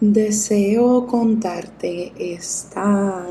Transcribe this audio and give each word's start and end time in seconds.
Deseo 0.00 1.06
contarte 1.06 2.14
esta 2.16 3.26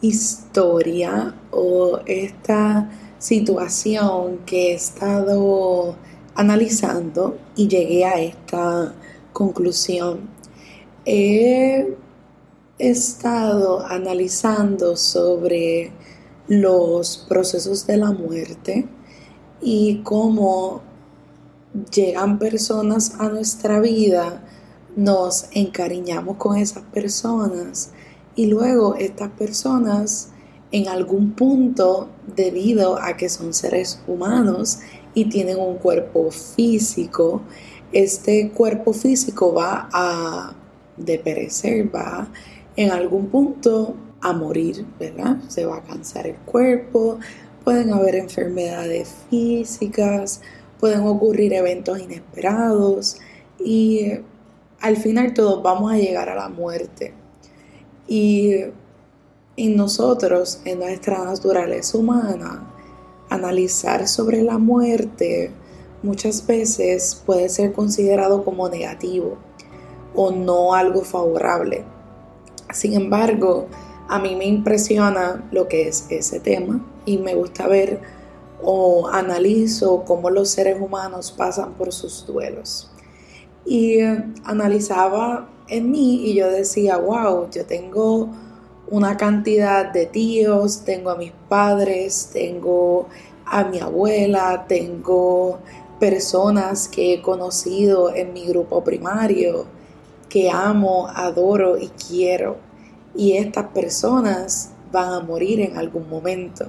historia 0.00 1.34
o 1.50 1.98
esta 2.06 2.90
situación 3.18 4.38
que 4.46 4.70
he 4.70 4.74
estado 4.74 5.94
analizando 6.34 7.36
y 7.56 7.68
llegué 7.68 8.06
a 8.06 8.18
esta 8.22 8.94
conclusión. 9.34 10.30
He 11.04 11.94
estado 12.78 13.84
analizando 13.84 14.96
sobre 14.96 15.92
los 16.48 17.18
procesos 17.28 17.86
de 17.86 17.98
la 17.98 18.12
muerte 18.12 18.88
y 19.60 19.98
cómo 20.04 20.80
llegan 21.94 22.38
personas 22.38 23.20
a 23.20 23.28
nuestra 23.28 23.78
vida 23.80 24.42
nos 24.96 25.46
encariñamos 25.52 26.36
con 26.36 26.56
esas 26.56 26.82
personas 26.84 27.92
y 28.36 28.46
luego 28.46 28.94
estas 28.96 29.30
personas 29.30 30.28
en 30.70 30.88
algún 30.88 31.32
punto 31.32 32.08
debido 32.34 33.00
a 33.00 33.16
que 33.16 33.28
son 33.28 33.52
seres 33.52 34.00
humanos 34.06 34.80
y 35.14 35.26
tienen 35.26 35.58
un 35.58 35.76
cuerpo 35.76 36.30
físico, 36.30 37.42
este 37.92 38.50
cuerpo 38.50 38.94
físico 38.94 39.52
va 39.52 39.88
a 39.92 40.54
deperecer, 40.96 41.94
va 41.94 42.28
en 42.76 42.90
algún 42.90 43.26
punto 43.26 43.94
a 44.22 44.32
morir, 44.32 44.86
¿verdad? 44.98 45.38
Se 45.48 45.66
va 45.66 45.78
a 45.78 45.82
cansar 45.82 46.26
el 46.26 46.36
cuerpo, 46.36 47.18
pueden 47.64 47.92
haber 47.92 48.14
enfermedades 48.14 49.12
físicas, 49.28 50.40
pueden 50.80 51.00
ocurrir 51.00 51.52
eventos 51.52 52.00
inesperados 52.00 53.18
y 53.62 54.20
al 54.82 54.96
final 54.96 55.32
todos 55.32 55.62
vamos 55.62 55.92
a 55.92 55.96
llegar 55.96 56.28
a 56.28 56.34
la 56.34 56.48
muerte. 56.48 57.14
Y 58.08 58.56
en 59.56 59.76
nosotros, 59.76 60.60
en 60.64 60.80
nuestra 60.80 61.24
naturaleza 61.24 61.96
humana, 61.96 62.68
analizar 63.30 64.08
sobre 64.08 64.42
la 64.42 64.58
muerte 64.58 65.52
muchas 66.02 66.44
veces 66.44 67.22
puede 67.24 67.48
ser 67.48 67.72
considerado 67.72 68.44
como 68.44 68.68
negativo 68.68 69.38
o 70.16 70.32
no 70.32 70.74
algo 70.74 71.02
favorable. 71.02 71.84
Sin 72.72 72.94
embargo, 72.94 73.68
a 74.08 74.18
mí 74.18 74.34
me 74.34 74.46
impresiona 74.46 75.48
lo 75.52 75.68
que 75.68 75.86
es 75.86 76.06
ese 76.10 76.40
tema 76.40 76.84
y 77.06 77.18
me 77.18 77.36
gusta 77.36 77.68
ver 77.68 78.00
o 78.64 79.08
analizo 79.08 80.04
cómo 80.04 80.28
los 80.28 80.50
seres 80.50 80.80
humanos 80.80 81.30
pasan 81.30 81.74
por 81.74 81.92
sus 81.92 82.26
duelos 82.26 82.91
y 83.64 84.00
eh, 84.00 84.24
analizaba 84.44 85.48
en 85.68 85.90
mí 85.90 86.26
y 86.26 86.34
yo 86.34 86.50
decía, 86.50 86.96
wow, 86.98 87.48
yo 87.50 87.64
tengo 87.64 88.28
una 88.90 89.16
cantidad 89.16 89.90
de 89.90 90.06
tíos, 90.06 90.84
tengo 90.84 91.10
a 91.10 91.16
mis 91.16 91.32
padres, 91.48 92.30
tengo 92.32 93.08
a 93.46 93.64
mi 93.64 93.80
abuela, 93.80 94.66
tengo 94.68 95.58
personas 95.98 96.88
que 96.88 97.14
he 97.14 97.22
conocido 97.22 98.14
en 98.14 98.32
mi 98.32 98.44
grupo 98.44 98.82
primario, 98.82 99.66
que 100.28 100.50
amo, 100.50 101.08
adoro 101.08 101.78
y 101.78 101.88
quiero. 101.88 102.56
Y 103.14 103.32
estas 103.36 103.68
personas 103.68 104.70
van 104.90 105.12
a 105.12 105.20
morir 105.20 105.60
en 105.60 105.76
algún 105.76 106.08
momento. 106.08 106.66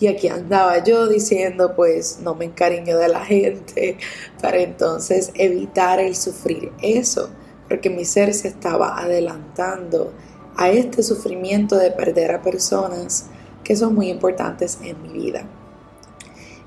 Y 0.00 0.06
aquí 0.06 0.28
andaba 0.28 0.82
yo 0.82 1.08
diciendo, 1.08 1.74
pues 1.76 2.20
no 2.22 2.34
me 2.34 2.46
encariño 2.46 2.96
de 2.96 3.08
la 3.08 3.22
gente 3.22 3.98
para 4.40 4.58
entonces 4.58 5.30
evitar 5.34 6.00
el 6.00 6.16
sufrir 6.16 6.72
eso, 6.80 7.28
porque 7.68 7.90
mi 7.90 8.06
ser 8.06 8.32
se 8.32 8.48
estaba 8.48 8.98
adelantando 8.98 10.12
a 10.56 10.70
este 10.70 11.02
sufrimiento 11.02 11.76
de 11.76 11.90
perder 11.90 12.32
a 12.32 12.42
personas 12.42 13.26
que 13.62 13.76
son 13.76 13.94
muy 13.94 14.08
importantes 14.08 14.78
en 14.82 15.02
mi 15.02 15.12
vida. 15.12 15.44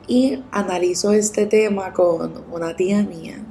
Y 0.07 0.43
analizo 0.51 1.11
este 1.11 1.47
tema 1.47 1.91
con 1.91 2.43
una 2.51 2.75
tía 2.75 3.01
mía 3.01 3.43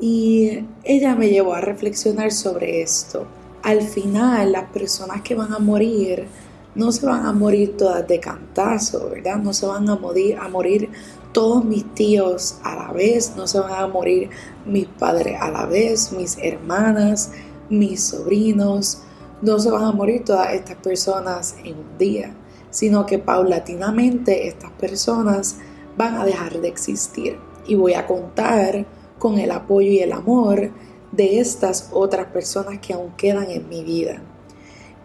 y 0.00 0.64
ella 0.84 1.14
me 1.14 1.28
llevó 1.28 1.52
a 1.52 1.60
reflexionar 1.60 2.32
sobre 2.32 2.80
esto. 2.80 3.26
Al 3.62 3.82
final, 3.82 4.52
las 4.52 4.70
personas 4.70 5.20
que 5.20 5.34
van 5.34 5.52
a 5.52 5.58
morir 5.58 6.26
no 6.74 6.92
se 6.92 7.06
van 7.06 7.26
a 7.26 7.32
morir 7.32 7.76
todas 7.76 8.06
de 8.06 8.20
cantazo, 8.20 9.10
¿verdad? 9.10 9.38
No 9.38 9.52
se 9.52 9.66
van 9.66 9.88
a 9.88 9.96
morir, 9.96 10.36
a 10.38 10.48
morir 10.48 10.90
todos 11.32 11.64
mis 11.64 11.94
tíos 11.94 12.58
a 12.62 12.76
la 12.76 12.92
vez, 12.92 13.34
no 13.36 13.46
se 13.46 13.60
van 13.60 13.72
a 13.72 13.86
morir 13.86 14.30
mis 14.66 14.86
padres 14.86 15.36
a 15.40 15.50
la 15.50 15.66
vez, 15.66 16.12
mis 16.12 16.38
hermanas, 16.38 17.32
mis 17.68 18.02
sobrinos, 18.04 19.02
no 19.42 19.58
se 19.58 19.70
van 19.70 19.84
a 19.84 19.92
morir 19.92 20.24
todas 20.24 20.52
estas 20.52 20.76
personas 20.76 21.56
en 21.64 21.78
un 21.78 21.98
día, 21.98 22.34
sino 22.70 23.06
que 23.06 23.18
paulatinamente 23.18 24.48
estas 24.48 24.70
personas 24.72 25.56
van 25.96 26.16
a 26.16 26.24
dejar 26.24 26.60
de 26.60 26.68
existir 26.68 27.38
y 27.66 27.74
voy 27.74 27.94
a 27.94 28.06
contar 28.06 28.86
con 29.18 29.38
el 29.38 29.50
apoyo 29.50 29.90
y 29.90 30.00
el 30.00 30.12
amor 30.12 30.70
de 31.12 31.40
estas 31.40 31.90
otras 31.92 32.26
personas 32.26 32.78
que 32.78 32.92
aún 32.92 33.12
quedan 33.16 33.50
en 33.50 33.68
mi 33.68 33.82
vida. 33.82 34.22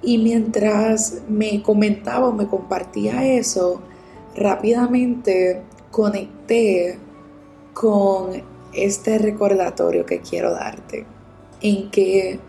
Y 0.01 0.17
mientras 0.17 1.21
me 1.27 1.63
comentaba 1.63 2.27
o 2.27 2.33
me 2.33 2.47
compartía 2.47 3.25
eso, 3.25 3.81
rápidamente 4.35 5.61
conecté 5.91 6.99
con 7.73 8.43
este 8.73 9.17
recordatorio 9.17 10.05
que 10.05 10.19
quiero 10.19 10.51
darte, 10.51 11.05
en 11.61 11.89
que 11.89 12.39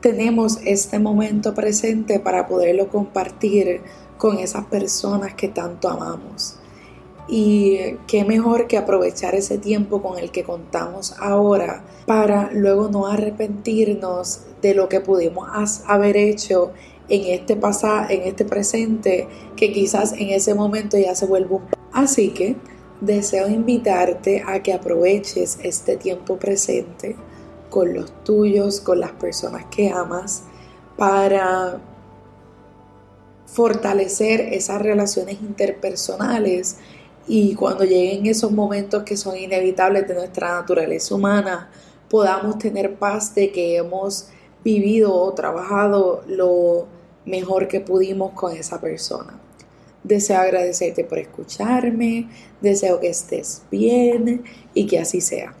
tenemos 0.00 0.58
este 0.64 0.98
momento 0.98 1.54
presente 1.54 2.20
para 2.20 2.46
poderlo 2.46 2.88
compartir 2.88 3.80
con 4.16 4.38
esas 4.38 4.64
personas 4.66 5.34
que 5.34 5.48
tanto 5.48 5.88
amamos. 5.88 6.58
Y 7.28 7.96
qué 8.06 8.24
mejor 8.24 8.66
que 8.66 8.78
aprovechar 8.78 9.34
ese 9.34 9.58
tiempo 9.58 10.00
con 10.00 10.18
el 10.18 10.30
que 10.30 10.44
contamos 10.44 11.14
ahora 11.18 11.84
para 12.06 12.50
luego 12.52 12.88
no 12.88 13.06
arrepentirnos 13.06 14.40
de 14.62 14.74
lo 14.74 14.88
que 14.88 15.00
pudimos 15.00 15.82
haber 15.86 16.16
hecho 16.16 16.72
en 17.08 17.24
este 17.26 17.56
pasado, 17.56 18.06
en 18.10 18.22
este 18.22 18.44
presente, 18.44 19.28
que 19.56 19.72
quizás 19.72 20.12
en 20.12 20.30
ese 20.30 20.54
momento 20.54 20.96
ya 20.96 21.14
se 21.14 21.26
vuelve 21.26 21.56
un... 21.56 21.62
Así 21.92 22.30
que 22.30 22.56
deseo 23.00 23.48
invitarte 23.48 24.42
a 24.46 24.62
que 24.62 24.72
aproveches 24.72 25.58
este 25.62 25.96
tiempo 25.96 26.38
presente 26.38 27.16
con 27.70 27.92
los 27.94 28.12
tuyos, 28.24 28.80
con 28.80 29.00
las 29.00 29.12
personas 29.12 29.66
que 29.66 29.90
amas, 29.90 30.44
para 30.96 31.80
fortalecer 33.46 34.40
esas 34.52 34.82
relaciones 34.82 35.40
interpersonales 35.40 36.76
y 37.28 37.54
cuando 37.54 37.84
lleguen 37.84 38.26
esos 38.26 38.50
momentos 38.50 39.02
que 39.02 39.16
son 39.16 39.36
inevitables 39.36 40.08
de 40.08 40.14
nuestra 40.14 40.54
naturaleza 40.54 41.14
humana, 41.14 41.70
podamos 42.08 42.58
tener 42.58 42.94
paz 42.94 43.34
de 43.34 43.52
que 43.52 43.76
hemos 43.76 44.28
vivido 44.64 45.14
o 45.14 45.34
trabajado 45.34 46.24
lo 46.26 46.86
mejor 47.26 47.68
que 47.68 47.80
pudimos 47.80 48.32
con 48.32 48.56
esa 48.56 48.80
persona. 48.80 49.38
Deseo 50.02 50.38
agradecerte 50.38 51.04
por 51.04 51.18
escucharme, 51.18 52.28
deseo 52.62 52.98
que 52.98 53.10
estés 53.10 53.62
bien 53.70 54.44
y 54.72 54.86
que 54.86 54.98
así 54.98 55.20
sea. 55.20 55.54